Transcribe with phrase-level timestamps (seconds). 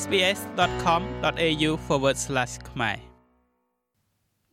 [0.00, 1.70] sbs.com.au/
[2.70, 2.96] ខ្មែរ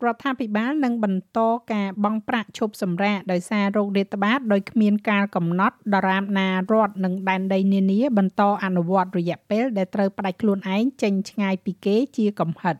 [0.05, 1.39] រដ្ឋាភិបាលនឹងបន្ត
[1.73, 12.75] ការបង់ប្រាក់ឈប់សម្រាកដោយសារโรគរាតត្បាតដោយគ្មានការកំណត់ដរាបណារដ្ឋនិងដែនដីនានាបន្តអនុវត្តរយៈពេលដែលត្រូវផ្ដាច់ខ្លួនឯងចេញឆ្ងាយពីគេជាកំហិត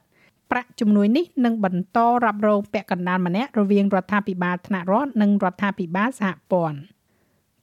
[0.52, 6.78] ប្រាក់ជំនួយនេះនឹងបន្តរ៉ាប់រងពាក់កណ្ដាលម្នាក់រវាងរដ្ឋាភិបាលថ្នាក់រដ្ឋនិងរដ្ឋាភិបាលសហព័ន្ធ។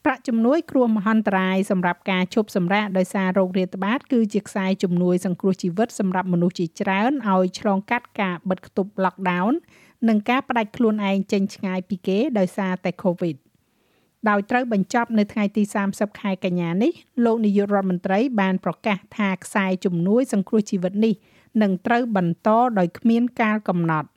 [0.09, 9.53] ប្រាក់ជំនួយគ្រោះមហន្តរាយសម្រាប់ការឈប់សម្រាកដោយសារโรគរាតត្បាតគឺជាខ្សែជំនួយសង្គ្រោះជីវិតសម្រាប់មនុស្សជាច្រើនឲ្យឆ្លងកាត់ការបិទគប់ lockdown
[10.08, 13.36] និងការផ្ដាច់ខ្លួនឯងចេញឆ្ងាយពីគេដោយសារតែ COVID
[14.29, 16.93] ដោយត្រូវបញ្ចប់នៅថ្ងៃទី30ខែកញ្ញានេះ
[17.25, 21.14] លោកនាយករដ្ឋមន្ត្រីបានប្រកាសថាខ្សែជំនួយសង្គ្រោះជីវិតនេះ
[21.63, 24.08] នឹងត្រូវបន្តដោយគ្មានការកំណត់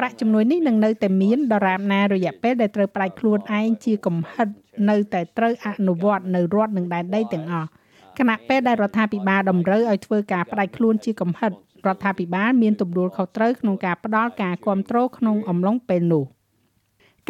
[0.00, 4.48] ប្រាក់ជំនួយនេះនឹងនៅតែមានដរាបណារយៈពេលដែលត្រូវផ្ដាច់ខ្លួនឯងជាកំហិត
[4.90, 7.68] នៅតែត្រូវអនុវត្តនៅរដ្ឋនិងដែនដីទាំងអស់
[8.18, 11.50] គណៈពេលដែលរដ្ឋាភិបាលតម្រូវឲ្យធ្វើការផ្ដាច់ខ្លួនជាកំហិត
[11.86, 16.24] រដ្ឋាភិបាលមានទំនួលខុសត្រូវក្នុងការផ្ដល់ការគ្រប់គ្រងក្នុងអំឡុងពេលនោះ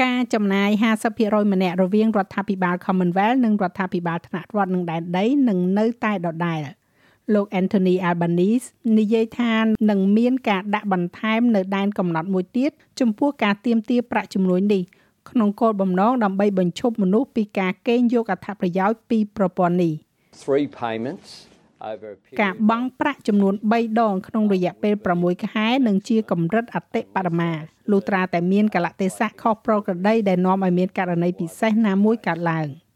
[0.03, 0.71] ការចំណាយ
[1.11, 6.61] 50%ម្នាក់រវាងរដ្ឋាភិបាល Commonwealth និងរដ្ឋាភិបាលថ្នាក់រដ្ឋនិងដែនដីនឹងនៅតែដដែល។
[7.35, 8.67] លោក Anthony Albanese
[8.99, 9.55] និយាយថា
[9.91, 14.83] នឹងមានការដាក់បន្ថែមនៅដែនកំណត់មួយទៀតចំពោះការទៀមទាប្រាក់ជំនួយនេះ
[15.31, 19.93] ក្នុងគោលបំណងដើម្បីបញ្ឈប់មនុស្សពីការកេងយកអត្ថប្រយោជន៍ពីប្រព័ន្ធនេះ
[20.43, 21.31] three payments
[22.41, 27.53] ការបង់ប្រាក់ចំនួន3ដងក្នុងរយៈពេល6ខែនឹងជាកម្រិតអតិបរមា
[27.91, 32.69] លុះត្រាតែមានកលៈទេសៈខុសប្រក្រតីដែលនាំឲ្យមានករណីពិសេសណាមួយកើតឡើង។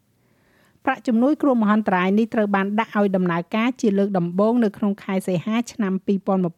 [0.85, 5.93] ប្រាក់ជំនួយគ្រោះមហន្តរាយនេះត្រូវបានដាក់ឲ្យដំណើរការជាលើកដំបូងនៅក្នុងខែសីហាឆ្នាំ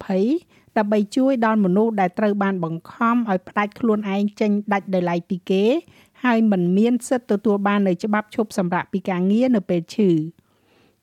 [0.06, 5.64] 2020ដើម្បីជួយដល់មនុស្សដែលត្រូវបានបង្ខំឲ្យផ្ដាច់ខ្លួនឯងចេញដាច់ដោយឡែកពីគេ
[6.24, 10.10] ហើយមិនមានសិទ្ធិទទួលបាននៅច្បាប់ឈប់សម្រាកពីការងារនៅពេលឈឺ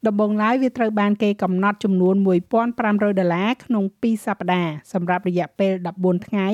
[0.07, 2.15] ដំបូងឡើយវាត្រូវបានគេកំណត់ចំនួន
[2.67, 6.47] 1500ដុល្លារក្នុង2សប្តាហ៍សម្រាប់រយៈពេល14ថ្ងៃ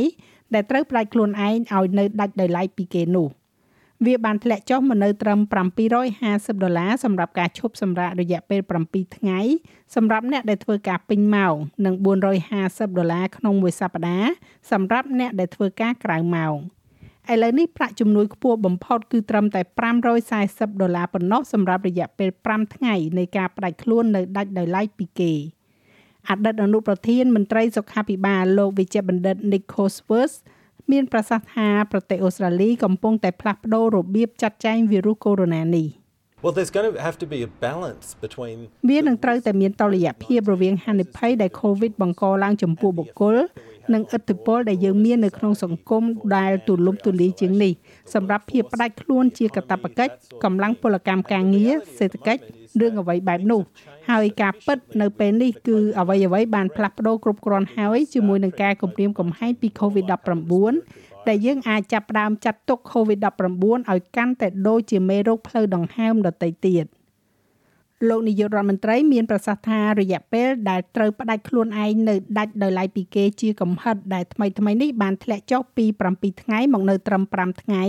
[0.53, 3.38] ដែលត្រូវផ្ដាច់ខ្លួនឯងឲ្យនៅដាច់ដោយឡែកពីគេនោះ
[4.05, 5.39] វាបានធ្លាក់ចុះមកនៅត្រឹម
[6.01, 9.39] 750ដុល្លារសម្រាប់ការឈប់សម្រាករយៈពេល7ថ្ងៃ
[9.95, 11.55] សម្រាប់អ្នកដែលធ្វើការពេញម៉ោង
[11.85, 11.95] និង
[12.45, 14.29] 450ដុល្លារក្នុងមួយសប្តាហ៍
[14.71, 16.55] សម្រាប់អ្នកដែលធ្វើការក្រៅម៉ោង
[17.31, 19.61] ឥឡូវនេះប្រាក់ជំនួយខ្ពស់បំផុតគឺត្រឹមតែ
[20.21, 25.33] 540ដុល្លារប៉ុណ្ណោះសម្រាប់រយៈពេល5ថ្ងៃនៃការផ្ដាច់ខ្លួននៅដាច់ដោយឡែកពីគេ
[26.29, 30.37] អតីតអនុប្រធានមន្ត្រីសុខាភិបាលលោកវិជ្ជបណ្ឌិត Nick Cosworth
[30.91, 35.87] មានប្រសាសន៍ថាប្រទេសអូស្ត្រាលីកំពុងតែផ្លាស់ប្ដូររបៀបចាត់ចែងវីរុសកូវីដ -19 នេះ
[36.43, 38.57] Well there's going to have to be a balance between
[38.89, 43.37] វានឹងត្រូវតែមានតុល្យភាពរវាងហានិភ័យដែល COVID បង្កឡើងចំពោះបុគ្គល
[43.93, 46.03] និងឥទ្ធិពលដែលយើងមាននៅក្នុងសង្គម
[46.37, 47.73] ដែលទូលំទូលាយជាងនេះ
[48.13, 50.13] សម្រាប់ភាពផ្ដាច់ខ្លួនជាកាតព្វកិច្ច
[50.43, 52.41] កម្លាំងពលកម្មការងារសេដ្ឋកិច្ច
[52.79, 53.61] រឿងអ្វីបែបនោះ
[54.09, 66.85] ហើយការពិតនៅពេលនេះគឺអ្វីអ្វីបានផ្លាស់ប្ដូរគ្រប់គ្រាន់ហើយជាមួយនឹងការគម្រាមកំហែងពី COVID-19 ដែលយើងអាចចាប់ផ្ដើមចាត់ទុក COVID-19 ឲ្យកាន់តែដូចជាមេរោគផ្លូវដង្ហើមដទៃទៀត។
[68.07, 77.83] លោកនាយករដ្ឋមន្ត្រីមានប្រសាសន៍ថារយៈពេលដែលត្រូវផ្ដាច់ខ្លួនឯងនៅដាច់ដោយឡែកពីគេជាកំហិតដែលថ្មីថ្មីនេះបានធ្លាក់ចុះពី7ថ្ងៃមកនៅត្រឹម5ថ្ងៃ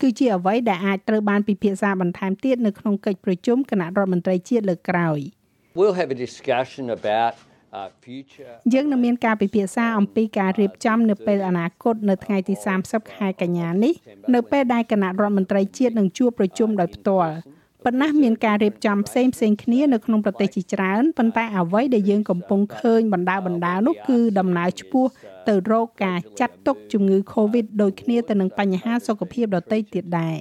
[0.00, 5.18] គឺជាអ្វីដែលអាចត្រូវបានពិភាក្សាបន្ថែមទៀតនៅក្នុងកិច្ចប្រជុំគណៈរដ្ឋមន្ត្រីជាតិលើកក្រោយ
[5.78, 7.34] We'll have a discussion about
[8.74, 12.54] យើងនឹងមានការពិភាក្សាអំពីការរៀបចំនៅពេលអនាគតនៅថ្ងៃទី
[12.86, 13.94] 30ខែកញ្ញានេះ
[14.34, 17.32] នៅពេលដែលគណៈរដ្ឋមន្ត្រីជាតិនឹងជួបប្រជុំដោយផ្ទាល់
[17.88, 25.06] ប៉ុន្តែមានការរៀបចំផ្សេងផ្សេងគ្នានៅក្នុងប្រទេសជាច្រើនប៉ុន្តែអ្វីដែលយើងកំពុងឃើញបណ្ដាបណ្ដានោះគឺដំណើរឆ្ពោះ
[25.48, 30.38] ទៅរកការចាត់ទុកជំងឺ Covid ដូចគ្នាទៅនឹងបញ្ហាសុខភាពដទៃទៀតដែរ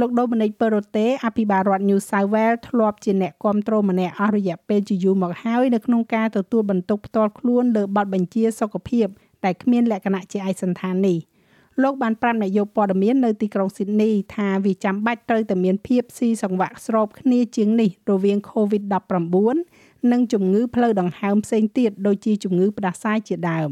[0.00, 9.06] លោកដូមីនិកប៉េរ៉ូតេអភិបាលរដ្ឋ New South Wales ធ្លាប់ជាអ្នកគ្រប់គ្រងម្នាក់អស់រយៈពេលជាយូរមកហើយនៅក្នុងការទទួលបន្ទុកផ្ទាល់ខ្លួនលើបទបញ្ជាសុខភាព
[9.44, 11.18] តែគ្មានលក្ខណៈជាឯកសណ្ឋាននេះ។
[11.82, 23.70] លោកបានប្រាប់នាយកព័ត៌មាននៅទីក្រុងស៊ីដនីថាវាចាំបាច់ត្រូវតែមានភាពស៊ីសង្វាក់ស្របគ្នាជាងនេះរវាង COVID-19 និងជំងឺផ្លូវដង្ហើមផ្សេងទៀតដូចជាជំងឺផ្ដាសាយជាដើម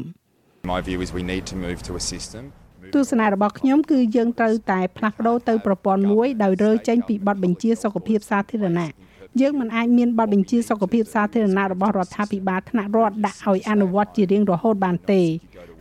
[0.71, 2.43] My view is we need to move to a system
[2.95, 8.89] ទស្សនៈរបស់ខ្ញុំគឺយើងត្រូវតែផ្លាស់ប្ដូរទៅប្រព័ន្ធមួយដោយរើចេញពីបទបញ្ជាសុខភាពសាធារណៈ
[9.41, 15.21] យើងមិនអាចមានបទបញ្ជាសុខភាពសាធារណៈរបស់រដ្ឋាភិបាលថ្នាក់រដ្ឋដាក់ឲ្យអនុវត្តជារៀងរហូតបានទេ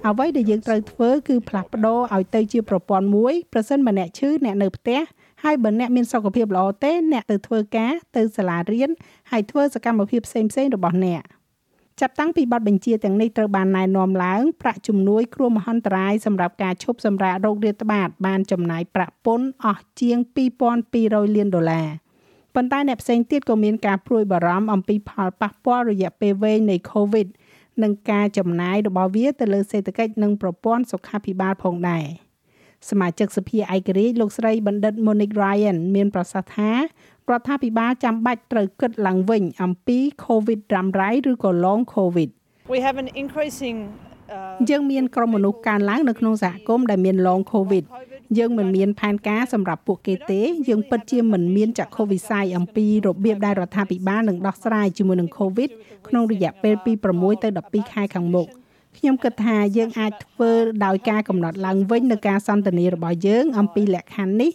[0.06, 5.00] អ្វីដែលយើងត្រូវធ្វើគឺផ្លាស់ប្ដូរឲ្យទៅជាប្រព័ន្ធមួយប្រសិនបើអ្នកឈឺអ្នកនៅផ្ទះ
[5.42, 8.90] ហើយបើអ្នកមានសុខភាពល្អទេអ្នកទៅធ្វើការទៅសាលារៀន
[9.30, 11.22] ហើយធ្វើសកម្មភាពផ្សេងៗរបស់អ្នក
[12.00, 20.18] ចាប់តាំងពីបទបញ្ជាទាំងនេះត្រូវបានណែនាំឡើងប្រាក់ជំនួយគ្រោះមហន្តរាយសម្រាប់ការឈប់សម្រាករោគរាតត្បាតបានចំណាយប្រាក់ពន្ធអស់ជាង
[20.76, 21.86] 2200លានដុល្លារ
[22.56, 27.28] ប៉ុន្តែអ្នកផ្សេងទៀតក៏មានការព្រួយបារម្ភអំពីផលប៉ះពាល់រយៈពេលវែងនៃ COVID
[27.82, 32.04] និងការចំណាយរបស់វាទៅលើសេដ្ឋកិច្ចនិងប្រព័ន្ធសុខាភិបាលផងដែរ
[32.90, 36.78] សមាជិកសភាឯករាជ្យលោកស្រីបណ្ឌិត Monique Ryan មានប្រសាសន៍ថារ
[37.38, 42.28] ដ្ឋាភិបាលចាំបាច់ត្រូវគិតឡើងវិញអំពី COVID រ៉ាំរ៉ៃឬក៏ Long COVID
[42.74, 43.78] We have an increasing
[44.70, 47.84] យើងមានក្រុមមនុស្សកើនឡើងនៅក្នុងសហគមន៍ដែលមាន long covid
[48.38, 55.70] យើងមិនមានផែនការសម្រាប់ពួកគេទេយើងពិតជាមិនមានចក្ខុវិស័យអំពីរបៀបដែលរដ្ឋាភិបាលនឹងដោះស្រាយជាមួយនឹង covid
[56.08, 58.46] ក្នុងរយៈពេលពី6ទៅ12ខែខាងមុខ
[58.96, 60.50] ខ្ញុំគិតថាយើងអាចធ្វើ
[60.84, 64.52] ដោយការកំណត់ឡើងវិញនៅការសន្ទនារបស់យើង អំពីលក្ខខណ្ឌនេះ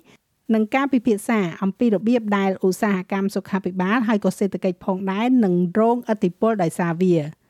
[0.53, 7.15] និងការពិភាក្សាអំពីរបៀបដែលឧស្សាហកម្មសុខាភិបាលហើយក៏សេដ្ឋកិច្ចផងដែរនឹងរងឥទ្ធិពលដោយសារវា។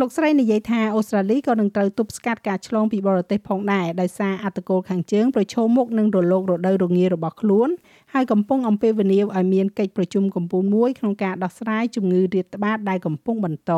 [0.00, 7.68] លោកស្រីនិយាយថាអូស្ត្រាលីក៏នឹងត្រូវទប់ស្កាត់ការឆ្លងពីបរទេសផងដែរដោយសារអត្តកូលខាងជើងប្រឈមមុខនឹងរលករដូវរងារបស់ខ្លួន
[8.12, 13.72] ហើយកំពុងអំពាវនាវឲ្យមានកិច្ចប្រជុំកំពូលមួយក្នុងការដោះស្រាយជំងឺរាតត្បាតដែលកំពុងបន្ត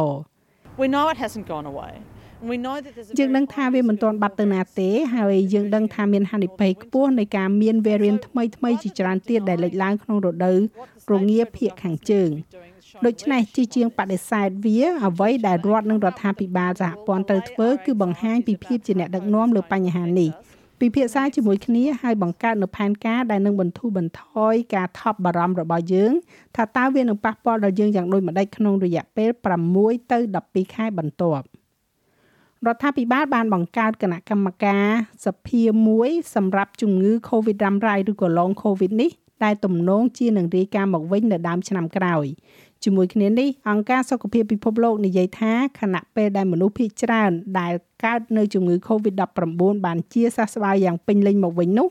[0.83, 1.93] We know it hasn't gone away.
[3.19, 10.59] យើងដឹងថាវាមិនទាន់បាត់ទៅណាទេហើយយើងដឹងថាមានហានិភ័យខ្ពស់នៃការមាន variant ថ្មីថ្មីជាច្រើនទៀតដែលលេចឡើងក្នុងរដូវ
[11.13, 12.31] រងាភាគខាងជើង
[13.07, 20.31] ដូច្នេះជាជាងបដិសេធវាអ្វីដែលរដ្ឋនិងរដ្ឋាភិបាលសហព័ន្ធត្រូវធ្វើគឺបង្ហាញពីភាពជាអ្នកដឹកនាំលើបញ្ហានេះ
[20.81, 26.13] ពិភាក្សាជាមួយគ្នាហើយបង្កើតនូវផែនការដែលនឹងបន្ធូរបន្ថយការថប់បារម្ភរបស់យើង
[26.57, 29.31] ថាតើវានឹងប៉ះពាល់ដល់យើងយ៉ាងដូចម្តេចក្នុងរយៈពេល
[29.71, 31.45] 6ទៅ12ខែបន្ទាប់
[32.67, 34.87] រដ្ឋាភិបាលបានបង្កើតគណៈកម្មការ
[35.27, 39.11] សភាមួយសម្រាប់ជំងឺ Covid រ៉ាំរ៉ៃឬក៏ Long Covid នេះ
[39.45, 42.27] ដែលទំនងជានឹងរាយការណ៍មកវិញនៅដើមឆ្នាំក្រោយ
[42.87, 47.31] ជាមួយគ្នានេះអង្គការសុខភាពពិភពលោកនិយាយថាខណៈពេលដែលមនុស្សភាគច្រើន
[47.61, 47.73] ដែល
[48.05, 49.51] កើតនៅជំងឺ Covid-19
[49.87, 51.89] បានជាសះស្បើយយ៉ាងពេញលេញមកវិញនោះ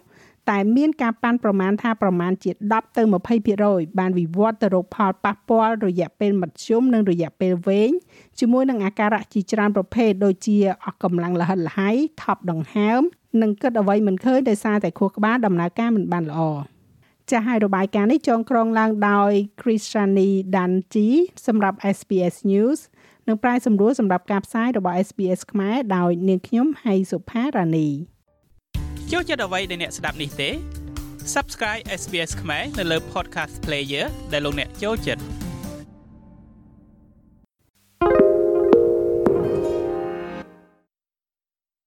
[0.50, 3.02] តែមានការប៉ាន់ប្រមាណថាប្រមាណជា10ទៅ
[3.50, 7.92] 20%បានវិវត្តទៅរកផលប៉ះពាល់រយៈពេលមធ្យមនិងរយៈពេលវែង
[8.40, 11.90] ជាមួយនឹងអាការៈជាច្រើនប្រភេទដូចជាអស់កម្លាំងលហិតលហៃ
[12.22, 13.02] ថប់ដង្ហើម
[13.42, 16.42] និងគិតអ្វីមិនឃើញដោយសារតែខួរក្បាលដំណើរការមិនបានល្អ។
[17.32, 19.32] ចាស់ហើយរបាយការណ៍នេះចងក្រងឡើងដោយ
[19.62, 21.10] Krishani Danji
[21.48, 22.80] សម្រាប់ SBS News
[23.28, 27.90] និងប្រាយសម្រួលសម្រាប់ការផ្សាយរបស់ SBS ខ្មែរដោយនាងខ្ញុំហៃសុផារ៉ានី
[29.12, 30.50] ចូលចិត្តអ្វីដែលអ្នកស្ដាប់នេះទេ
[31.36, 35.22] Subscribe SBS ខ្មែរនៅលើ Podcast Player ដែលលោកអ្នកចូលចិត្ត